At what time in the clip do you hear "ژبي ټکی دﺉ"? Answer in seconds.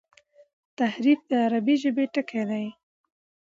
1.83-2.67